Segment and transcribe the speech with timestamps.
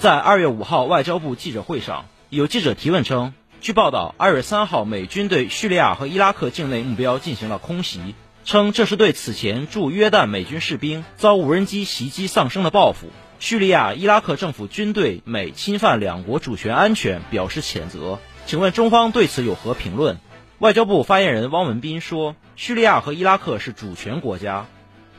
[0.00, 13.08] 在二月五号外交部记者会上，有记者提问称，据报道，二月三号美军对叙利亚和伊拉克境内目标进行了空袭，称这是对此前驻约旦美军士兵遭无人机袭击丧生的报复。
[13.38, 18.18] 叙利亚、伊拉克政府军对美侵犯两国主权安全表示谴责。
[18.44, 20.18] 请问中方对此有何评论？
[20.64, 24.64] 外交部发言人汪文斌说：“叙利亚和伊拉克是主权国家，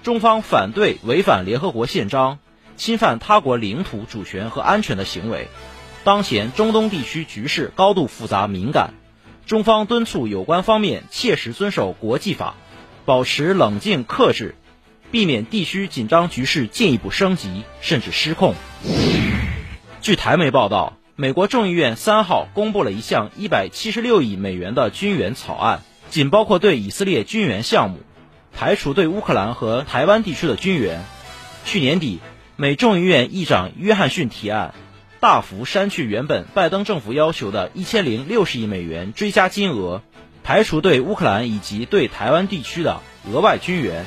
[0.01, 2.39] 中方反对违反联合国宪章、
[2.77, 5.47] 侵犯他国领土主权和安全的行为。
[6.03, 8.95] 当前中东地区局势高度复杂敏感，
[9.45, 12.55] 中方敦促有关方面切实遵守国际法，
[13.05, 14.55] 保持冷静克制，
[15.11, 18.55] 避免地区紧张局势进一步升级甚至失控。”
[20.01, 20.97] 据台媒报道。
[21.17, 27.99] 美国众议院三号公布了一项一百七十六亿美元的军援草案，仅包括对以色列军援项目，
[28.51, 31.05] 排除对乌克兰和台湾地区的军援。
[31.63, 32.19] 去年底，
[32.57, 34.73] 美众议院议长约翰逊提案，
[35.21, 40.01] 大幅删去原本拜登政府要求的一千零六十亿美元追加金额，
[40.43, 42.99] 排除对乌克兰以及对台湾地区的
[43.31, 44.05] 额外军援，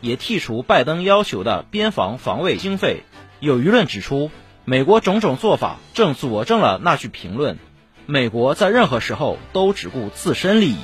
[0.00, 3.04] 也剔除拜登要求的边防防卫经费。
[3.38, 4.32] 有舆论指出。
[4.68, 7.58] 美国种种做法正佐证了那句评论：
[8.04, 10.76] 美国在任何时候都只顾自身利益，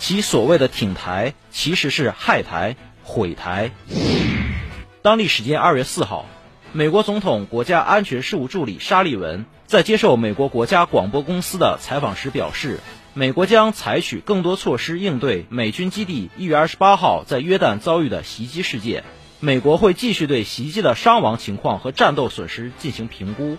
[0.00, 3.70] 其所谓的挺台其实是害台、毁台。
[5.00, 6.26] 当地时间二月四号，
[6.72, 12.80] 美国总统国家安全事务助理沙利文在接受美国国家广播公司的采访时表示，
[13.14, 19.04] 美国将采取更多措施应对美军基地一月二十八号在约旦遭遇的袭击事件。
[19.42, 23.56] 美国会继续对袭击的伤亡情况和战斗损失进行评估。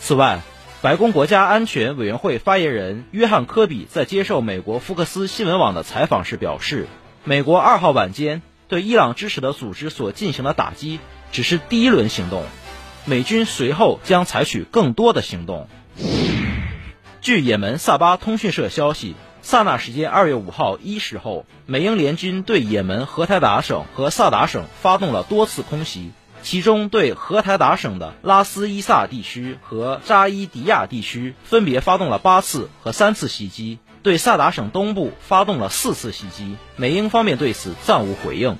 [0.00, 0.40] 此外，
[0.80, 6.88] 白宫国家安全委员会发言人约翰·科比在接受美国福克斯新闻网的采访时表示，
[7.22, 10.98] 美国二号晚间对伊朗支持的组织所进行的打击
[11.30, 12.44] 只是第一轮行动，
[13.04, 15.68] 美军随后将采取更多的行动。
[17.20, 19.14] 据也门萨巴通讯社消息。
[19.44, 36.56] 萨那时间二月五号一时后，美英联军对也门荷台达省和萨达省发动了多次空袭，其中对荷台达省的拉斯伊萨地区和扎伊迪亚地区分别发动了八次和三次袭击，对萨达省东部发动了四次袭击。
[36.76, 38.56] 美英方面对此暂无回应。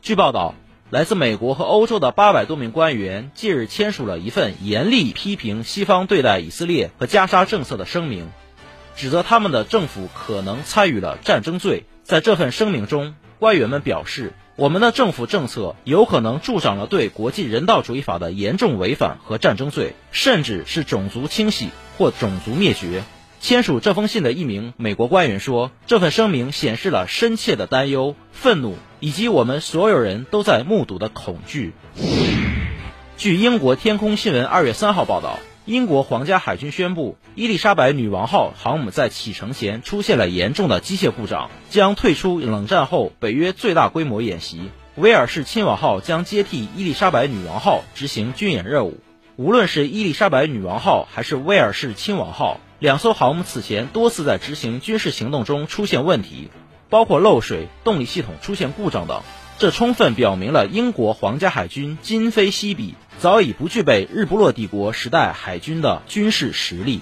[0.00, 0.54] 据报道，
[0.88, 8.30] 来自美国和欧洲的八百多名官员近日签署了一份严厉批评西方对待以色列和加沙政策的声明。
[8.96, 11.84] 指责他们的政府可能参与了战争罪。
[12.02, 23.04] 在这份声明中，官员们表示，我们的政府政策有可能助长了对国际人道主义法的严重违反和战争罪，甚至是种族清洗或种族灭绝。
[23.40, 31.72] 签署这封信的一名美国官员说，这份声明显示了深切的担忧、愤怒，以及我们所有人都在目睹的恐惧。
[33.16, 35.38] 据英国天空新闻二月三号报道。
[35.64, 44.70] 英国皇家海军宣布，伊丽莎白女王号航母在启程前出现了严重的机械故障，将退出冷战后北约最大规模演习。
[44.96, 48.98] 威尔士亲王号将接替伊丽莎白女王号执行军演任务。
[49.36, 56.48] 无论是伊丽莎白女王号还是威尔士亲王号，两艘航母此前多次在执行军事行动中出现问题，
[56.90, 59.22] 包括漏水、动力系统出现故障等。
[59.58, 62.96] 这充分表明了英国皇家海军今非昔比。
[63.18, 67.00] 早已不具备日不落帝国时代海军的军事实力。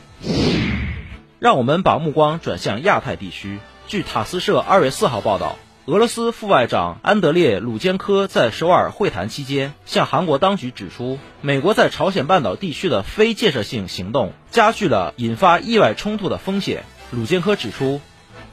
[1.38, 3.58] 让我们把目光转向亚太地区。
[3.86, 16.84] 据塔斯社二月四号报道，俄罗斯副外长安德烈·鲁坚科在首尔会谈期间，向韩国当局指出，美国在朝鲜半岛地区的非建设性行动加剧了引发意外冲突的风险。
[17.10, 18.02] 鲁坚科指出，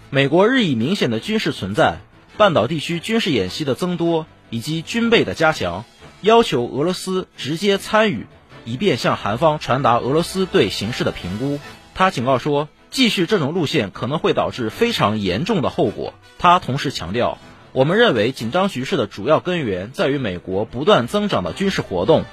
[0.09, 1.97] 美国日益明显的军事存在、
[2.37, 5.83] 半岛地区军事演习的增多以及军备的加强。
[6.21, 8.25] 要求俄罗斯直接参与，
[8.65, 11.59] 以便向韩方传达俄罗斯对形势的评估。
[11.93, 16.13] 他警告说，继续这种路线可能会导致非常严重的后果。
[16.39, 17.37] 他同时强调，
[17.71, 22.25] 我们认为紧张局势的主要根源在于美国不断增长的军事活动，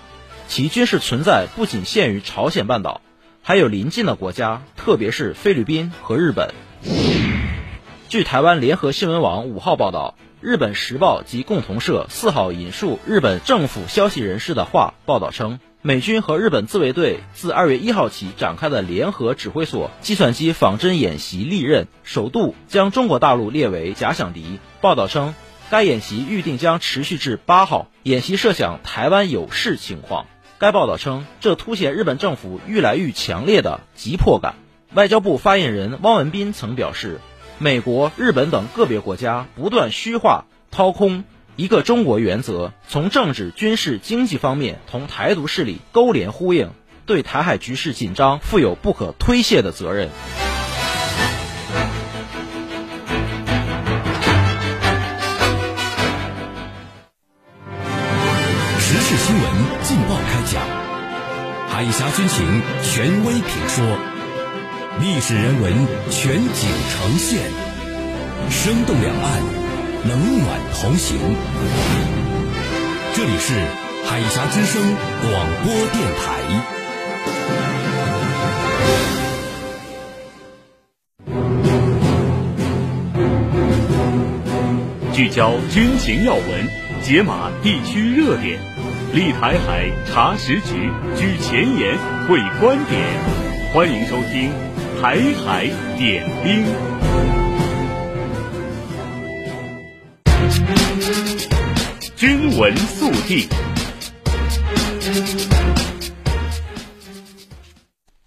[0.48, 3.00] 其军事存在不仅限于朝鲜半岛，
[3.42, 6.54] 还有邻近的国家，特别是菲律宾和日本。
[8.08, 24.58] 据台湾联合新闻网五号报道，日本时报及共同社四号引述日本政府消息人士的话报道称，美军和日本自卫队自二月一号起展开的联合指挥所计算机仿真演习历任，首度将中国大陆列为假想敌。
[24.82, 25.34] 报道称，
[25.70, 30.26] 该演习预定将持续至八号，演习设想台湾有事情况。
[30.58, 34.56] 该报道称，这凸显日本政府愈来愈强烈的急迫感。
[34.92, 37.18] 外交部发言人汪文斌曾表示，
[37.58, 41.24] 美国、日本等个别国家不断虚化、掏空
[41.56, 46.70] “一个中国”原则，从政治、军事、经济方面同台独势力勾连呼应，
[47.06, 50.10] 对台海局势紧张负有不可推卸的责任。
[58.78, 59.44] 时事新闻
[59.84, 60.60] 劲爆开讲，
[61.68, 64.13] 海峡军情权威评说。
[65.00, 65.72] 历史人文
[66.08, 67.42] 全景呈现，
[68.48, 69.42] 生动两岸，
[70.08, 71.18] 冷暖同行。
[73.12, 73.54] 这里是
[74.06, 74.80] 海峡之声
[75.20, 76.22] 广播电台。
[85.12, 86.68] 聚焦军情要闻，
[87.02, 88.60] 解码地区热点，
[89.12, 91.98] 立台海查实局，举前沿
[92.28, 93.02] 会观点，
[93.72, 94.52] 欢迎收听。
[95.00, 95.66] 台海
[95.98, 96.64] 点兵，
[102.16, 103.46] 军闻速递。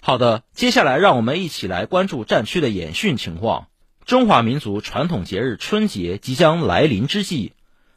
[0.01, 3.67] 好的，接下来让我们一起来关注战区的演训情况。
[4.05, 7.53] 中华民族传统节日春节即将来临之际，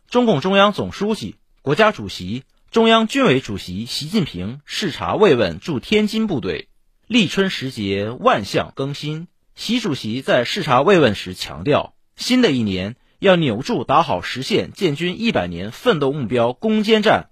[0.08, 6.69] 中共中央总书记、国家主席、中央军委主席习近平视察慰问驻天津部队。
[7.10, 9.26] 立春时节，万象更新。
[9.56, 17.30] 习主席在视察慰问时强调，新的一年要扭住打好实现建军一百年奋斗目标攻坚战，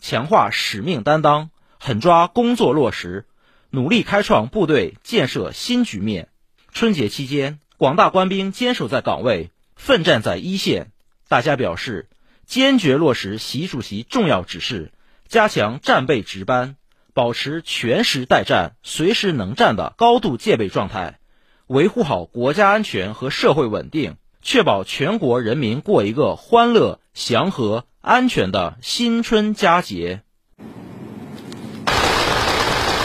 [0.00, 3.26] 强化使命担当，狠抓工作落实，
[3.70, 6.28] 努力开创部队建设新局面。
[6.72, 10.90] 春节期间，广大官兵坚守在岗位，奋战在一线。
[11.28, 12.08] 大家表示，
[12.46, 14.90] 坚决落实习主席重要指示，
[15.28, 16.74] 加强战备值班。
[17.12, 21.18] 保持全时待战、随时能战的高度戒备状态，
[21.66, 30.22] 维护好国家安全和社会稳定，确保全国人民过一个欢乐、祥和、安全的新春佳节。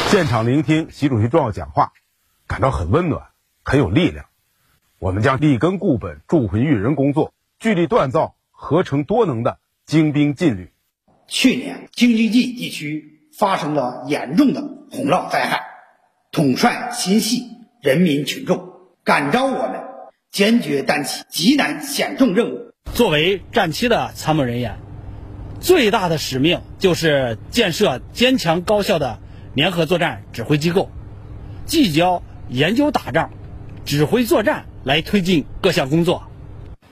[0.10, 1.92] 现场聆听习主席重要讲话，
[2.48, 3.28] 感到很温暖，
[3.64, 4.26] 很有力量。
[5.00, 10.72] 我们将立根固本、铸魂育人工作，聚力锻造合成多能的精兵劲旅。
[11.28, 13.15] 去年京津冀地区。
[13.38, 14.62] 发生了严重的
[14.92, 15.62] 洪涝灾害，
[16.32, 17.44] 统帅心系
[17.82, 18.70] 人民群众，
[19.04, 19.82] 感召我们
[20.32, 22.72] 坚决担起极难险重任务。
[22.94, 24.78] 作为战区的参谋人员，
[25.60, 29.20] 最大的使命就是建设坚强高效的
[29.54, 30.90] 联合作战指挥机构，
[31.66, 33.32] 聚焦研究打仗、
[33.84, 36.24] 指挥作战来推进各项工作，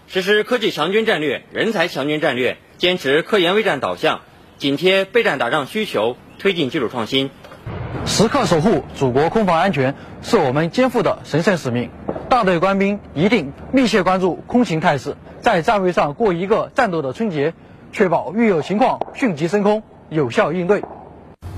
[0.07, 4.19] 实施科技强军战略、人才强军战略，坚持科研备战导向，
[4.57, 6.17] 紧贴备战打仗需求。
[6.43, 7.31] 推进技术创新，
[8.05, 11.89] 时刻守护祖国空防安全是我们肩负的神圣使命。
[12.29, 17.53] 大队官兵一定密切关注空情态势，在战位上过一个战斗的春节，
[17.93, 20.83] 确保遇有情况迅即升空，有效应对。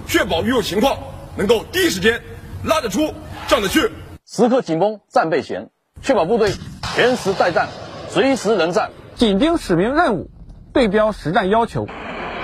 [0.06, 1.00] 确保遇有情况
[1.36, 2.22] 能够第一时间
[2.63, 3.12] 拉得出、
[3.48, 3.89] 上得去。
[4.24, 5.70] 时刻紧绷战备弦，
[6.04, 6.51] 确保部队
[6.94, 7.70] 全时待战，
[8.10, 8.92] 随时能战。
[9.15, 10.30] 紧盯使命任务，
[10.74, 11.88] 对标实战要求。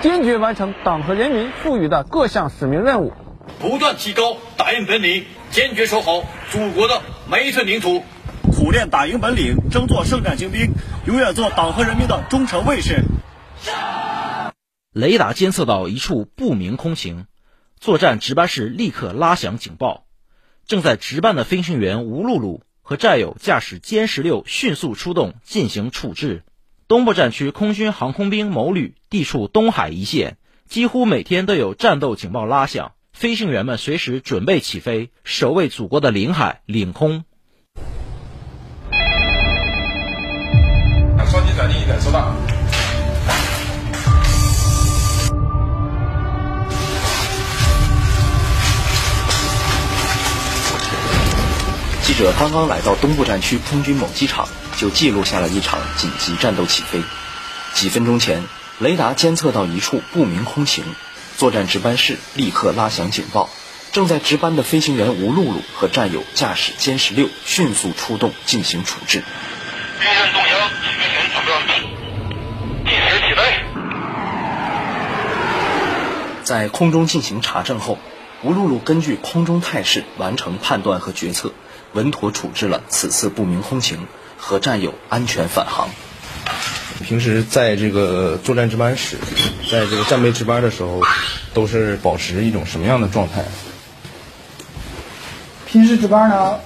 [0.01, 3.13] 坚决完成党和人民赋予的各项使命任务，
[3.59, 8.03] 不断提高打赢本领，坚决守好祖国的每一寸领土，
[8.51, 10.71] 苦练打赢本领，争做胜战精兵，
[11.05, 13.03] 永远做党和人民的忠诚卫士。
[14.91, 17.27] 雷达监测到一处不明空情，
[17.79, 20.05] 作战值班室立刻拉响警报。
[20.65, 26.41] 正在值班的飞行员吴露露和战友驾驶歼十六迅速出动进行处置。
[26.91, 30.35] 东部战区空军航空兵某旅地处东海一线，
[30.67, 37.23] 几乎每天都有战斗警报拉响，飞行员们随时准备起飞，守卫祖国的领海领空。
[41.29, 42.35] 双击暂停一点收到。
[52.03, 54.45] 记者刚刚来到东部战区空军某机场。
[54.81, 57.03] 就记录下了一场紧急战斗起飞。
[57.75, 58.41] 几分钟前，
[58.79, 60.83] 雷达监测到一处不明空情，
[61.37, 63.47] 作战值班室立刻拉响警报。
[63.91, 69.21] 正在值班的飞行员吴露露和战友驾驶歼十六迅速出动进行处置。
[69.99, 70.47] 运任动摇，
[70.97, 71.73] 全员准备完毕，
[72.89, 73.39] 计时起飞。
[76.43, 77.99] 在空中进行查证后，
[78.41, 81.53] 吴露露根据空中态势完成判断和决策，
[81.93, 84.07] 稳妥处置了此次不明空情，
[84.41, 85.87] 和战友安全返航。
[87.03, 89.17] 平时在这个作战值班室，
[89.71, 91.01] 在这个战备值班的时候，
[91.53, 93.45] 都是保持一种什么样的状态？
[95.67, 96.59] 平时值班呢，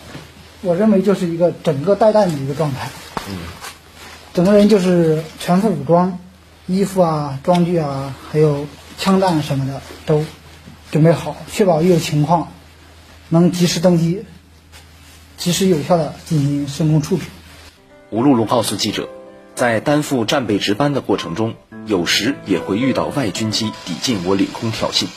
[0.61, 2.89] 我认为就是一个整个带弹的一个状态。
[3.29, 3.37] 嗯。
[4.33, 6.17] 整个人就是全副武装，
[6.67, 8.67] 衣服啊、装具啊，还有
[8.97, 10.25] 枪弹什么的都
[10.91, 12.51] 准备好，确保一有情况
[13.29, 14.25] 能及时登机，
[15.37, 17.23] 及时有效的进行升空处置。
[18.11, 19.09] 吴露露告诉记者。
[19.55, 21.53] 在担负战备值班的过程中，
[21.85, 25.07] 有时也会遇到外军机抵近我领空挑衅，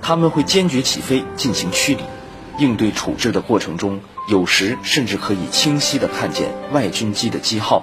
[0.00, 2.02] 他们会坚决起飞进行驱离。
[2.58, 7.82] 应对处置的过程中，有时甚至可以清晰地看见外军机的机号。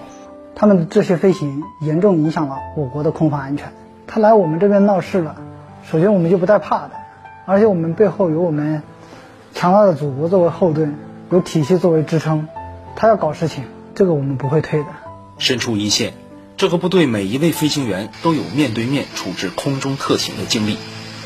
[0.55, 3.73] 他们的这些飞行严重影响了我国的空防安全。
[4.07, 5.35] 他来我们这边闹事了，
[5.91, 6.91] 首先我们就不带怕的，
[7.45, 8.83] 而且我们背后有我们
[9.53, 10.95] 强大的祖国作为后盾，
[11.29, 12.47] 有体系作为支撑。
[12.95, 13.63] 他要搞事情，
[13.99, 14.85] 这个我们不会退的。
[15.39, 16.13] 身处一线，
[16.55, 20.77] 这个部队每一位飞行员都有面对面处置空中特勤的经历。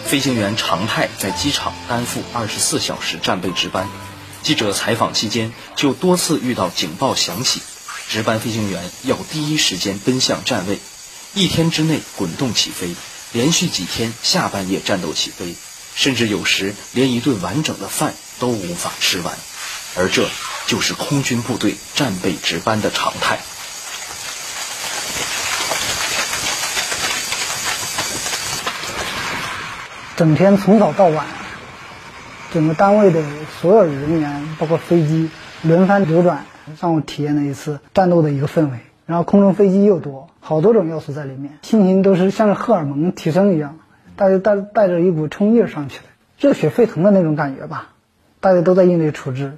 [0.03, 3.88] 飞行员常态在机场担负二十四小时战备值班。
[4.42, 7.62] 记者采访期间，就多次遇到警报响起，
[8.10, 10.80] 值班飞行员要第一时间奔向站位，
[11.36, 12.96] 一天之内滚动起飞，
[13.34, 15.53] 连续几天下半夜战斗起飞，
[15.94, 19.38] 甚至有时连一顿完整的饭都无法吃完。
[19.95, 20.27] 而这
[20.67, 23.39] 就是空军部队战备值班的常态。
[30.15, 31.25] 整天从早到晚，
[32.51, 33.23] 整个单位的
[33.59, 35.29] 所有人员，包括飞机
[35.63, 36.45] 轮番流转，
[36.79, 38.77] 让我体验了一次战斗的一个氛围。
[39.05, 43.79] 然后空中飞机又多，好多种要素在里面，心情都是像是荷尔蒙提升一样，
[44.15, 46.03] 大家带带着一股冲劲上去的，
[46.39, 47.89] 热血沸腾的那种感觉吧。
[48.39, 49.57] 大家都在应对处置。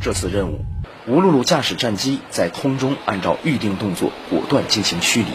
[0.00, 0.60] 这次任务。
[1.06, 5.28] 吴露露驾驶战机在空中按照预定动作果断进行驱离，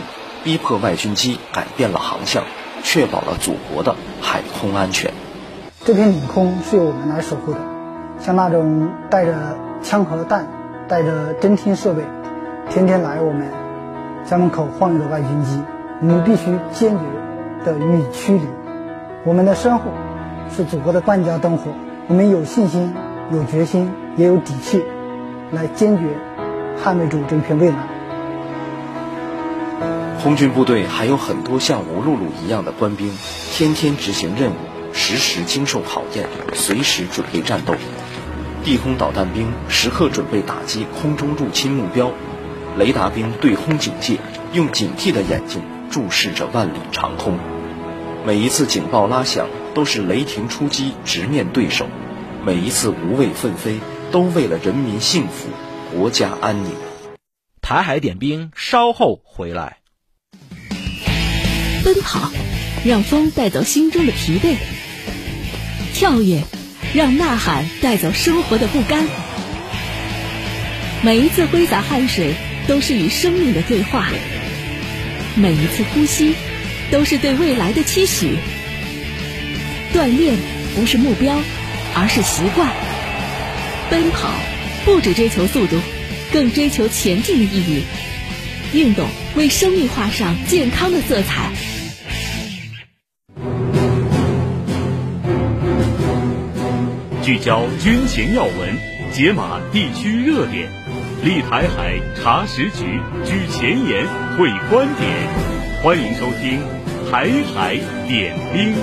[0.43, 2.43] 逼迫外军机改变了航向，
[2.83, 5.11] 确保了祖国的海空安全。
[5.85, 7.59] 这片领空是由我们来守护的，
[8.19, 10.47] 像那种带着枪和弹、
[10.87, 12.03] 带着侦听设备，
[12.69, 13.47] 天天来我们
[14.25, 15.59] 家门口晃悠的外军机，
[16.01, 16.99] 我们必须坚决
[17.65, 18.47] 地予以驱离。
[19.25, 19.91] 我们的身后
[20.55, 21.71] 是祖国的万家灯火，
[22.07, 22.93] 我们有信心、
[23.31, 24.83] 有决心，也有底气。
[25.51, 26.03] 来坚决
[26.83, 27.87] 捍卫住这片蔚蓝。
[30.21, 33.11] 空军部队还有很多像吴露露一样的官兵，
[33.51, 34.53] 天天执行任务，
[34.93, 37.73] 时时经受考验，随时准备战斗。
[38.63, 42.11] 地空导弹兵时刻准备打击空中入侵目标，
[42.77, 44.19] 雷达兵对空警戒，
[44.53, 47.37] 用警惕的眼睛注视着万里长空。
[48.25, 51.85] 每一次警报拉响，都是雷霆出击，直面对手；
[52.45, 53.79] 每一次无畏奋飞。
[54.11, 55.49] 都为了人民幸福、
[55.95, 56.71] 国家安宁。
[57.61, 59.77] 台海点兵，稍后回来。
[61.83, 62.31] 奔跑，
[62.83, 64.55] 让风带走心中的疲惫；
[65.93, 66.41] 跳跃，
[66.95, 69.05] 让呐喊带走生活的不甘。
[71.03, 72.33] 每一次挥洒汗水，
[72.67, 74.05] 都是与生命的对话；
[75.39, 76.35] 每一次呼吸，
[76.91, 78.35] 都是对未来的期许。
[79.93, 80.35] 锻炼
[80.75, 81.39] 不是目标，
[81.95, 82.69] 而是习惯。
[83.89, 84.29] 奔跑
[84.83, 85.77] 不只追求速度，
[86.33, 87.83] 更追求前进的意义。
[88.73, 91.53] 运动为生命画上健康的色彩。
[97.23, 98.77] 聚焦军情要闻，
[99.13, 100.67] 解码地区热点，
[101.21, 104.07] 立台海查实局，举前沿
[104.37, 105.83] 会观点。
[105.83, 106.61] 欢迎收听
[107.11, 107.75] 《台海
[108.07, 108.73] 点兵》。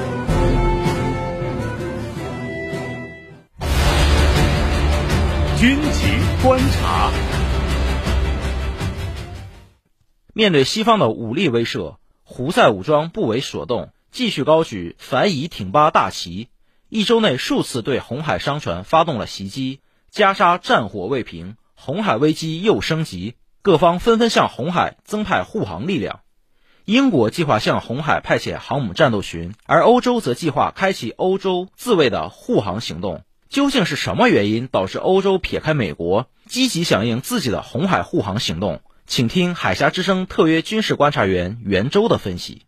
[5.58, 6.10] 军情
[6.42, 7.10] 观察。
[10.34, 16.50] 面对西方的武力威慑，胡塞武装不为所动，继续高举反以挺巴大旗。
[16.90, 26.20] 一周内数次对红海商船发动了袭击，加沙战火未平，红海危机又升级，各方纷纷向红海增派护航力量。
[26.86, 33.22] 英国计划向红海派遣航母战斗群，而欧洲则计划开启欧洲自卫的护航行动。
[33.48, 38.80] 究竟是什么原因导致欧洲撇开美国，积极响应自己的红海护航行动？
[39.06, 42.62] 请听海峡之声特约军事观察员袁周的分析。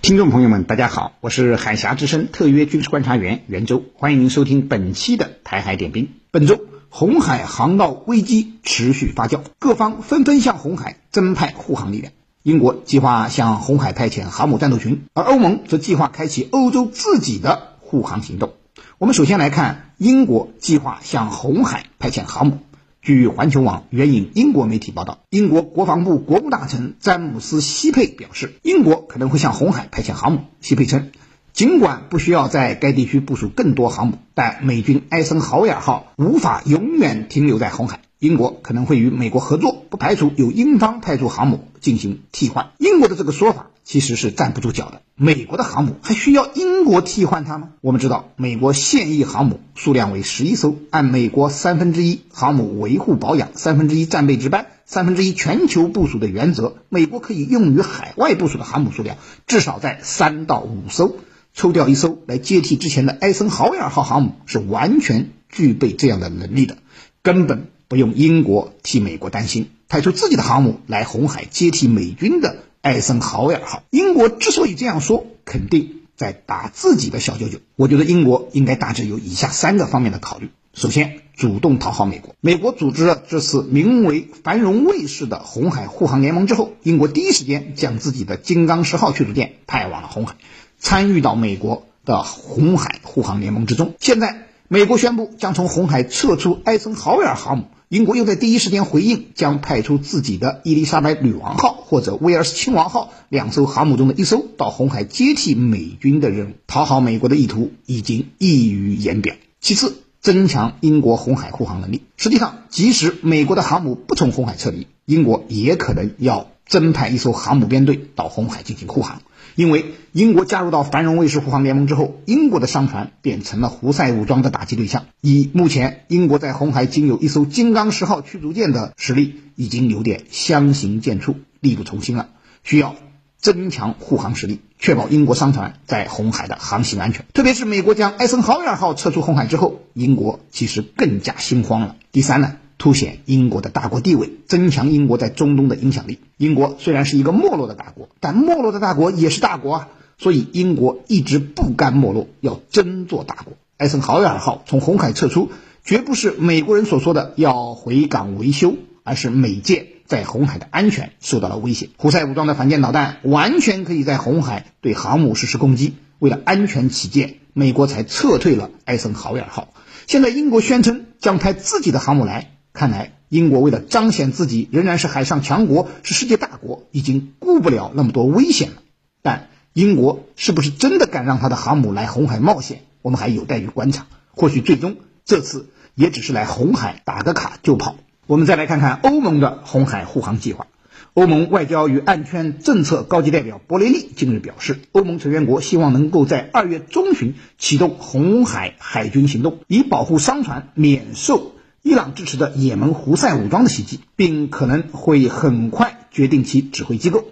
[0.00, 6.08] 听众朋友们，大家好，我是海峡之声特约军事观察员袁周，欢迎您收听本期的台海点兵。
[6.30, 6.58] 本周，
[6.94, 12.12] 红海航道危机持续发酵，各方纷纷向红海增派护航力量。
[12.42, 18.52] 英国计划向红海派遣航母战斗群，而欧盟则计划开启欧洲自己的护航行动。
[18.98, 22.58] 我们首先来看英国计划向红海派遣航母。
[23.00, 30.40] 据环球网援引英国媒体报道，英国国防部国务大臣詹姆斯·西佩表示，英国可能会向红海派遣航母。
[30.60, 31.10] 西佩称，
[31.52, 38.00] 尽管不需要在该地区部署更多航母，但美军艾森豪威尔号无法永远停留在红海。
[38.18, 42.70] 英国可能会与美国合作，不排除由英方派出航母进行替换。
[42.78, 45.02] 英国的这个说法其实是站不住脚的。
[45.14, 47.70] 美国的航母还需要英国替换它吗？
[47.80, 59.16] 我们知道，美国现役航母数量为十一艘，按美国三分之一航母维护保养、三分之一战备值班、三分之一全球部署的原则，美国可以用于海外部署的航母数量
[59.48, 61.16] 至少在三到五艘。
[61.54, 66.78] 抽调一艘来接替之前的艾森豪威尔号航母，是完全具备这样的能力的，
[67.22, 67.68] 根本。
[67.88, 73.82] 不用英国替美国担心，派出自己的航母来红海接替美军的艾森豪威尔号。
[73.90, 77.58] 英国之所以这样说，肯定在打自己的小九九。
[77.76, 82.34] 我觉得英国应该大致有以下三个方面的考虑：首先，主动讨好美国。
[82.40, 90.36] 美国组织了这次名为“繁荣卫士”的红海护航联盟之后，英国第一时间将自己的“金刚十号”驱逐舰派往了红海，
[90.82, 93.94] 参与到美国的红海护航联盟之中。
[94.00, 97.64] 现在，美国宣布将从红海撤出艾森豪威尔航母。
[97.88, 109.34] 英国又在第一时间回应，将派出自己的伊丽莎白女王号或者威尔斯亲王号两艘航母中的一艘到红海接替美军的任务，讨好美国的意图已经溢于言表。
[109.60, 112.02] 其次，增强英国红海护航能力。
[112.16, 119.20] 实际上，即使美国的航母不从红海撤离，英国也可能要增派一艘航母编队到红海进行护航。
[119.54, 125.06] 因为英国加入到繁荣卫士护航联盟之后，英国的商船变成了胡塞武装的打击对象。
[125.20, 132.28] 以目前英国在红海仅有一艘金刚十号驱逐舰的实力，已经有点相形见绌，力不从心了。
[132.64, 132.94] 需要
[133.38, 137.26] 增强护航实力，确保英国商船在红海的航行安全。
[137.34, 141.96] 特别是美国将艾森豪威尔号撤出红海之后，英国其实更加心慌了。
[142.12, 142.56] 第三呢？
[142.82, 146.18] 凸显英国的大国地位，增强英国在中东的影响力。
[146.36, 153.52] 英国虽然是一个没落的大国，但没落的大国也是大国啊，所以英国一直不甘没落，要争做大国。
[153.76, 155.52] 艾森豪威尔号从红海撤出，
[155.84, 161.88] 绝不是美国人所说的要回港维修，而是美舰在红海的安全受到了威胁。
[161.98, 169.68] 胡塞武装的反舰导弹完全可以在红海对航母实施攻击，为了安全起见，美国才撤退了艾森豪威尔号。
[170.08, 172.48] 现在英国宣称将派自己的航母来。
[172.72, 178.76] 看来，英国为了彰显自己仍然是海上强国，是世界大国，已经顾不了那么多危险了。
[179.20, 182.82] 但英国是不是真的敢让他的航母来红海冒险？
[183.02, 184.06] 我们还有待于观察。
[184.30, 187.96] 或许最终这次也只是来红海打个卡就跑。
[188.26, 190.66] 我们再来看看欧盟的红海护航计划。
[191.14, 201.52] 欧盟外交与安全政策高级代表博雷利近日表示，欧盟成员国希望能够在二月中旬启动红海海军行动，以保护商船免受。
[201.82, 207.24] 伊朗支持的也门胡塞武装的袭击，并可能会很快决定其指挥机构。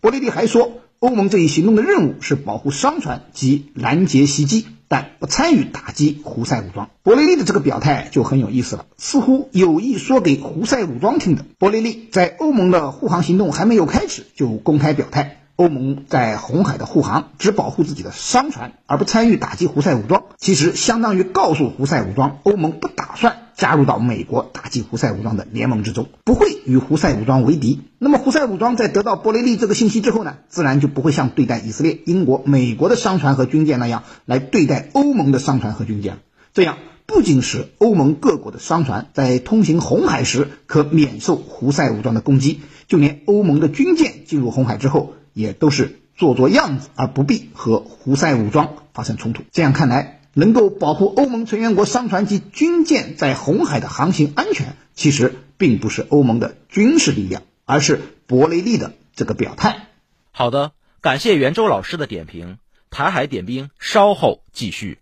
[0.00, 6.88] 博雷利还说，欧盟这一行动的任务是保护商船及拦截袭击，但不参与打击胡塞武装。
[7.02, 11.44] 博雷利的这个表态就很有意思了，似乎有意说给胡塞武装听的。
[11.58, 15.34] 博雷利在欧盟的护航行动还没有开始，就公开表态。
[15.56, 27.82] 欧盟在红海的护航只保护自己的商船，而不参与打击胡塞武装，其实相当于告诉胡塞武装，欧盟不打算加入到美国打击胡塞武装的联盟之中，不会与胡塞武装为敌。
[27.98, 36.20] 那么胡塞武装在得到博雷利这个信息之后呢，自然就不会像对待以色列、英国、美国的商船和军舰那样来对待欧盟的商船和军舰。
[36.54, 45.12] 这样不仅使欧盟各国的商船在通行红海时可免受胡塞武装的攻击，就连欧盟的军舰进入红海之后。
[45.34, 49.44] 也都是做做样子，而不必和胡塞武装发生冲突。
[49.52, 59.88] 这样看来，能够保护欧盟成员国商船及军舰在红海的航行安全，其实并不是欧盟的军事力量，而是博雷利的这个表态。
[60.30, 62.58] 好的，感谢袁周老师的点评。
[62.90, 64.98] 台海点兵稍后继续。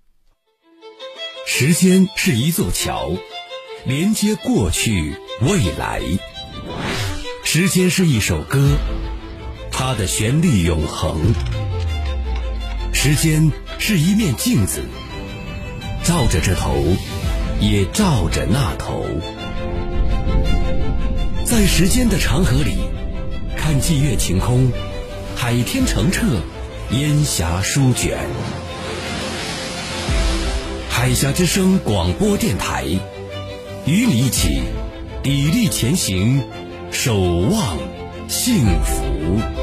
[1.46, 3.12] 时间是一座桥，
[3.84, 6.02] 连接过去未来。
[7.44, 8.76] 时间是一首歌。
[9.70, 11.34] 它的旋律永恒，
[12.92, 14.80] 时间是一面镜子，
[16.06, 16.84] 照着这头，
[17.60, 19.04] 也照着那头。
[21.44, 22.76] 在时间的长河里，
[23.56, 24.70] 看霁月晴空，
[25.34, 26.24] 海天澄澈，
[26.90, 28.18] 烟霞舒卷。
[30.88, 32.84] 海峡之声广播电台，
[33.84, 34.60] 与你一起
[35.24, 36.44] 砥砺前行，
[36.92, 37.78] 守望
[38.28, 39.55] 幸福。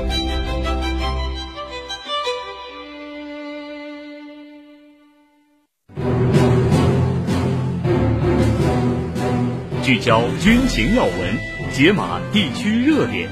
[10.03, 11.37] 聚焦军情要闻，
[11.71, 13.29] 解码地区热点，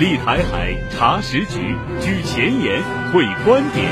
[0.00, 3.88] 立台海查实局，举前沿，会观点。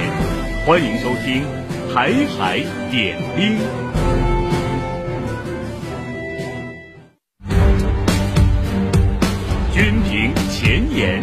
[0.67, 1.45] 欢迎收听
[1.95, 2.59] 《台海
[2.91, 3.57] 点兵》。
[9.73, 11.21] 军评前沿，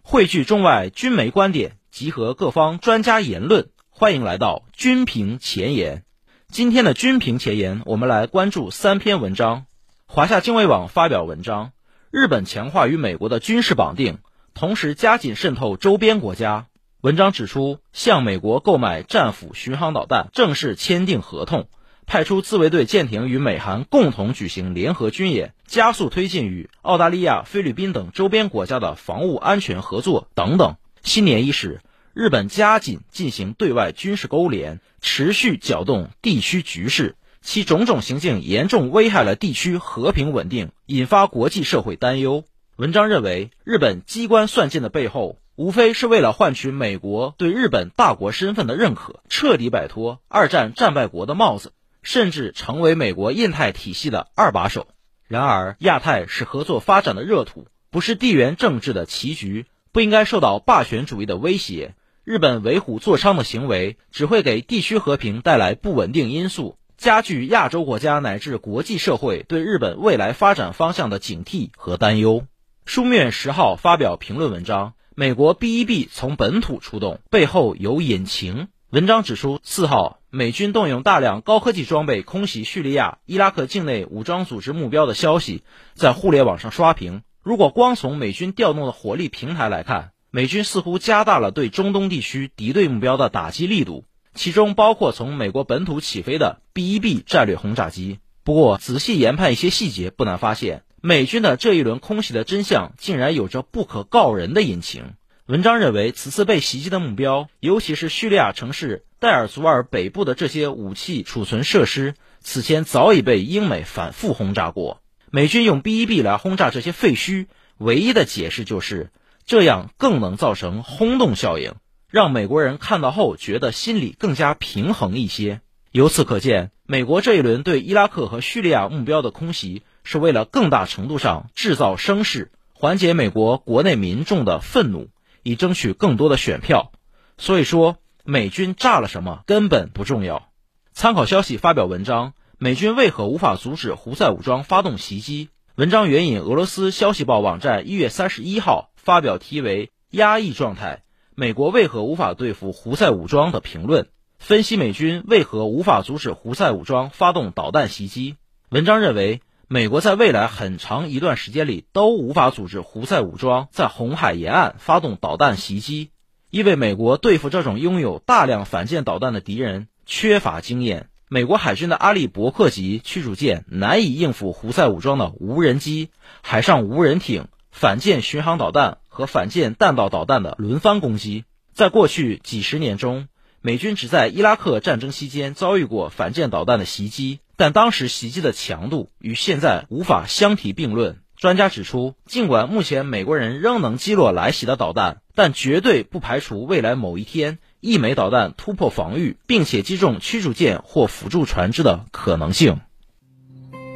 [0.00, 3.68] 汇聚中外军媒观点，集合各方专家言论。
[3.90, 6.04] 欢迎来到军评前沿。
[6.50, 9.66] 今天的军评前沿，我们来关注三篇文章。
[10.06, 11.72] 华夏经纬网发表文章：
[12.10, 14.18] 日本强化与美国的军事绑定，
[14.54, 16.66] 同时加紧渗透周边国家。
[17.02, 21.68] 文章指出，向美国购买战斧巡航导弹，正式签订合同，
[22.06, 30.76] 派出自卫队舰艇与美韩共同举行联合军演，加速推进与澳大利亚、菲律宾等周边国家的防务安全合作等等。
[31.04, 31.80] 新年伊始。
[32.14, 42.44] 日本加紧进行对外军事勾连，持续搅动地区局势，其种种行径严重危害了地区和平稳定，引发国际社会担忧。
[42.76, 54.86] 文章认为，日本机关算尽的背后，无非是为了换取美国对日本大国身份的认可，彻底摆脱二战战败国的帽子，甚至成为美国印太体系的二把手。
[55.26, 61.94] 然而，亚太是合作发展的热土，不是地缘政治的棋局，不应该受到霸权主义的威胁。
[62.28, 72.44] 日本为虎作伥的行为只会给地区和平带来不稳定因素，加剧亚洲国家乃至国际社会对日本未来发展方向的警惕和担忧。
[72.84, 78.68] 书面十号发表评论文章，美国 B-1B 从本土出动，背后有隐情。
[78.90, 85.62] 文章指出，四号美军动用大量高科技装备空袭叙利亚、伊拉克境内武装组织目标的消息
[85.94, 87.22] 在互联网上刷屏。
[87.42, 98.18] 如果光从美军调动的火力平台来看，美军似乎加大了对中东地区敌对目标的打击力度，其中包括从美国本土起飞的 B-1B 战略轰炸机。
[98.44, 105.14] 不过，仔细研判一些细节，不难发现，美军的这一轮空袭的真相竟然有着不可告人的隐情。
[105.46, 115.00] 文章认为，此次被袭击的目标，尤其是叙利亚城市代尔祖尔北部的这些武器储存设施，此前早已被英美反复轰炸过。
[115.30, 117.46] 美军用 B-1B 来轰炸这些废墟，
[117.78, 119.10] 唯一的解释就是。
[119.48, 121.72] 这样更能造成轰动效应，
[122.10, 125.62] 让美国人看到后觉得心里更加平衡一些。
[125.90, 135.08] 由此可见，美国这一轮对伊拉克和叙利亚目标的空袭，是为了更大程度上制造声势，缓解美国国内民众的愤怒，
[135.42, 136.92] 以争取更多的选票。
[137.38, 140.50] 所以说，美军炸了什么根本不重要。
[140.92, 145.48] 参考消息发表文章：美军为何无法阻止胡塞武装发动袭击？
[145.74, 148.87] 文章援引俄罗斯消息报网站一月三十一号。
[149.08, 151.00] 发表题为“压抑状态，
[151.34, 158.36] 美国为何无法对付胡塞武装”的评论，分析美军为何无法阻止胡塞武装发动导弹袭击。
[158.68, 166.10] 文章认为，美国在未来很长一段时间里都无法阻止胡塞武装在红海沿岸发动导弹袭击，
[166.50, 171.08] 因为美国对付这种拥有大量反舰导弹的敌人缺乏经验。
[171.30, 176.10] 美国海军的阿利伯克级驱逐舰难以应付胡塞武装的无人机、
[176.42, 177.46] 海上无人艇。
[177.70, 183.28] 反舰巡航导弹和反舰弹道导弹的轮番攻击，在过去几十年中，
[183.60, 191.18] 美军只在伊拉克战争期间遭遇过反舰导弹的袭击，但当时袭击的强度与现在无法相提并论。
[191.36, 202.80] 专家指出，尽管目前美国人仍能击落来袭的导弹，但绝对不排除未来某一天一枚导弹突破防御，并且击中驱逐舰或辅助船只的可能性。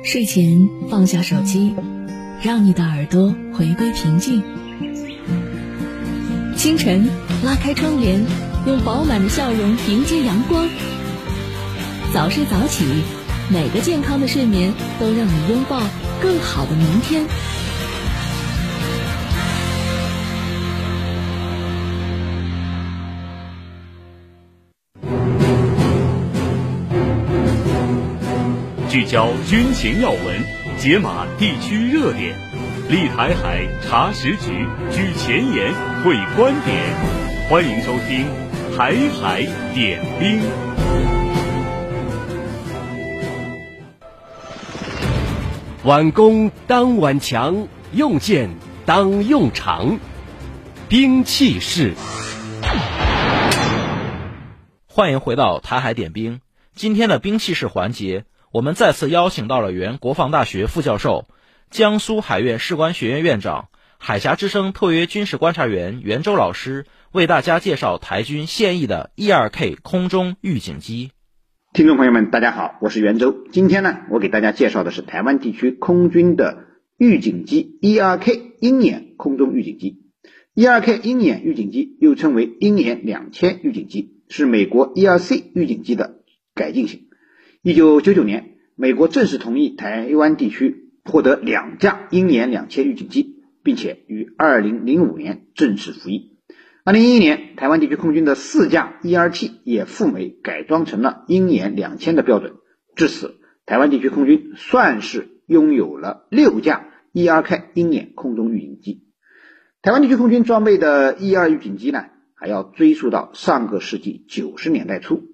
[0.05, 1.75] 睡前放下手机。
[2.43, 4.43] 让你的耳朵回归平静。
[6.57, 7.09] 清晨
[7.45, 8.21] 拉开窗帘，
[8.67, 10.69] 用饱满的笑容迎接阳光。
[12.13, 12.85] 早睡早起，
[13.49, 15.81] 每个健康的睡眠都让你拥抱
[16.21, 17.25] 更好的明天。
[28.89, 30.62] 聚焦军情要闻。
[30.83, 32.35] 解码地区热点，
[32.89, 36.77] 立台海查实局，居前沿，会观点。
[37.49, 38.27] 欢迎收听
[38.77, 39.43] 《台海
[39.73, 40.41] 点兵》。
[45.85, 48.51] 挽弓当挽强，用箭
[48.85, 50.01] 当用长。
[50.89, 51.95] 兵器室。
[54.89, 56.41] 欢迎回到台海点兵。
[56.75, 61.27] 今天的兵器式环节，我们再次邀请到了原国防大学副教授、
[61.71, 71.13] 江苏海院士官学院院长、海峡之声特约军事观察员袁周老师，为大家介绍台军现役的 E-2K 空中预警机。
[71.73, 73.35] 听众朋友们，大家好，我是袁周。
[73.51, 76.67] 今天呢，我给大家介绍的是台湾地区空军的
[76.99, 80.03] 预警机 E-2K 鹰眼空中预警机。
[80.53, 86.17] E-2K 鹰眼预警机又称为鹰眼两千预警机，是美国 E-2C 预警机的
[86.55, 87.09] 改进型。
[87.65, 96.41] 一九九九年，美国正式同意台湾地区获得两架鹰眼两千预警机，并且于二零零五年正式服役。
[96.83, 102.55] 二零一一年，台湾地区空军的四架 ERT 也赴美改装成了鹰眼两千的标准。
[102.97, 109.05] 至此，台湾地区空军算是拥有了六架 ERK 鹰眼空中预警机。
[109.83, 115.29] 台湾地区空军装备的 E-2 预警机呢，还要追溯到上个世纪九十年代初。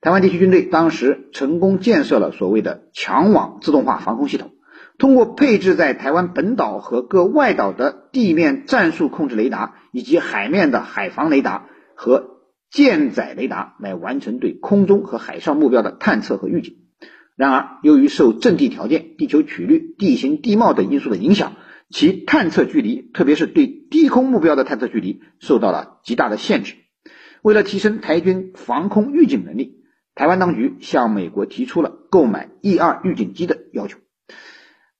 [0.00, 4.52] 台湾地区军队当时成功建设了所谓的强网自动化防空系统。
[4.98, 12.38] 通过配置在台湾本岛和各外岛的地面战术控制雷达，以及海面的海防雷达和
[12.70, 16.76] 舰载雷达，来完成对空中和海上目标的探测和预警。
[17.36, 21.54] 然而，由于受阵地条件、地球曲率、地形地貌等因素的影响，
[21.88, 26.74] 其探测距离，特别是对低空目标的探测距离，受到了极大的限制。
[27.42, 29.79] 为了提升台军防空预警能力，
[30.14, 33.98] 台湾当局向美国提出了购买 E-2 预警机的要求。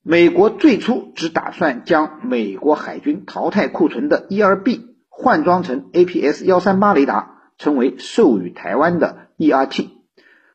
[0.03, 9.89] 美国最初只打算将美国海军淘汰库存的 E-2B 换装成 APS-138 雷达，成为授予台湾的 E-RT。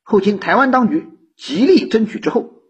[0.02, 2.64] 后经台湾当局极力争取之后，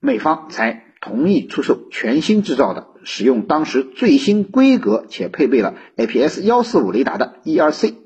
[0.00, 8.01] 美方才同意出售全新制造的、使用当时最新规格且配备了 APS-145 雷达的 E-2C。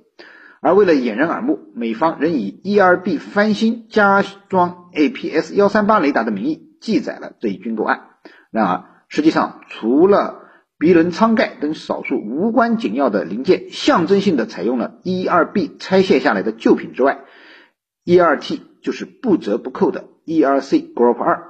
[0.60, 8.08] 而为了掩人耳目，美方仍以 E-2B 翻新加装 APS-138 雷达的名义记载了这一军购案。
[8.50, 10.42] 然而，实际上，除了
[10.78, 17.24] 鼻轮舱盖等少数无关紧要的零件，象征性的采用了 E-2B 拆卸下来的旧品之外
[18.04, 21.40] ，E-2T 就是不折不扣的 E-2C Group 2。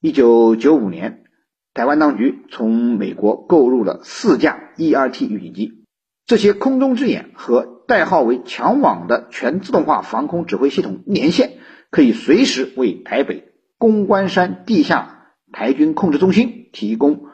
[0.00, 1.24] 一九九五年，
[1.72, 5.84] 台湾当局从美国购入了四架 E-2T 预警机，
[6.26, 11.58] 这些空中之眼和代号为强网的全自动化防空指挥系统连线，
[11.90, 15.10] 可以随时为台北公关山地下。
[15.52, 17.26] 台军控制中心提供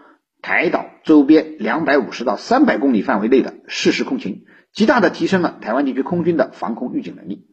[0.42, 7.46] 台岛周边两百五十到三百公里范围内的实时空情，极大的提升了台湾地区空军的防空预警能力。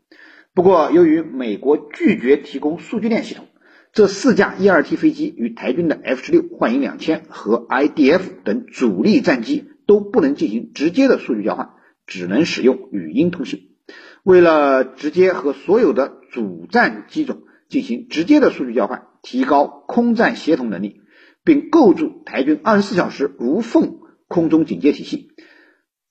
[0.54, 3.46] 不过，由于美国拒绝提供数据链系统，
[3.94, 11.76] 这四架 E-2T 飞机与台军的 F 十六幻影两千和 IDF 等主力战机都不能进行直接的数据交换，
[12.08, 13.76] 只能使用语音通信。
[14.24, 19.04] 为了直接和所有的主战机种进行直接的数据交换。
[19.24, 21.02] 提高空战协同能力，
[21.44, 25.32] 并构筑台军二十四小时无缝空中警戒体系。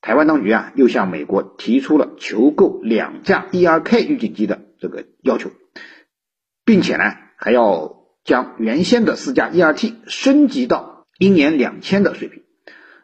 [0.01, 5.49] 台湾当局啊，又向美国提出了求购两架 E-2K 预警机的这个要求，
[6.63, 7.05] 并且呢，
[7.37, 12.43] 还要将原先的四架 ERT 升级到一年两千的水平。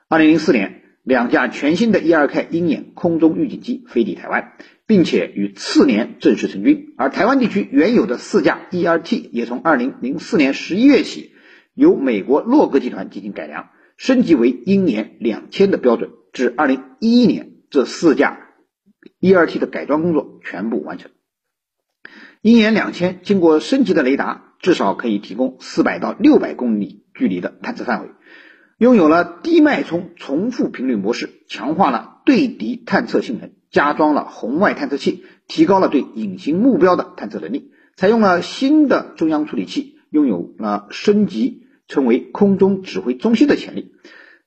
[0.08, 4.54] 二零零四年，两架全新的 E-2K 鹰眼空中预警机飞抵台湾。
[4.86, 11.32] 并且于次年正式成军，而台湾地区原有的四架 ERT 也从二零零四年十一月起，
[11.74, 16.12] 由美国洛格集团进行改良，升级为鹰眼两千的标准。
[16.34, 18.50] 至二零一一年，这四架
[19.22, 21.10] ERT 的改装工作全部完成。
[22.42, 28.10] 鹰眼两千经过升级的雷达，至少可以提供四百到六百公里距离的探测范围，
[28.84, 33.52] 拥有了低脉冲重复频率模式，强化了对敌探测性能。
[33.72, 37.72] 加装了红外探测器，提高了对隐形目标的探测能力。
[37.96, 43.94] 采用了新的中央处理器，拥有了升级成为空中指挥中心的潜力。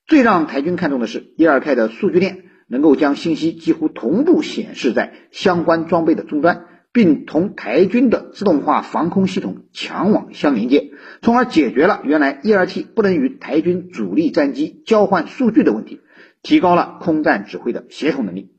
[0.06, 16.00] 最让台军看重的是，E-2K 的数据链能够将信息几乎同步显示在相关装备的终端，并同台军的自动化防空系统强网相连接，从而解决了原来 ERT 不能与台军主力战机交换数据的问题，
[16.42, 18.50] 提高了空战指挥的协同能力。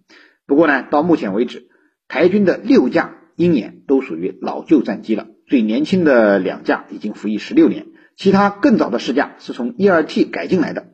[0.46, 1.70] 不过呢，到目前为止，
[2.08, 5.26] 台军的六架鹰眼都属于老旧战机了。
[5.48, 10.90] 最年轻的两架已经服役十六年，其他更早的四架是从 ERT 改进来的，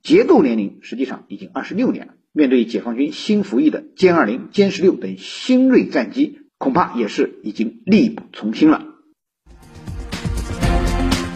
[0.00, 2.14] 结构年龄实际上已经二十六年了。
[2.30, 8.80] 面对解放军新服役的歼二零、歼十六等新锐战机，恐怕也是已经力不从心了。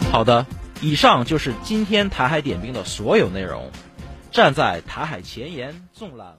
[0.09, 0.45] 好的，
[0.79, 3.69] 以上就是今天台海点兵的所有内容。
[4.31, 6.37] 站在台海前沿，纵览。